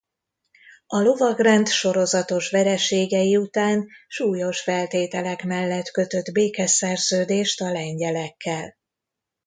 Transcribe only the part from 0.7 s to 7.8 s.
A lovagrend sorozatos vereségei után súlyos feltételek mellett kötött békeszerződést a